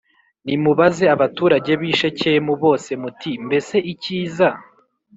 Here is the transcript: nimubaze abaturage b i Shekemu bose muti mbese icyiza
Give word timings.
nimubaze 0.45 1.05
abaturage 1.15 1.71
b 1.79 1.81
i 1.91 1.91
Shekemu 1.99 2.53
bose 2.63 2.91
muti 3.01 3.31
mbese 3.45 3.75
icyiza 3.91 4.47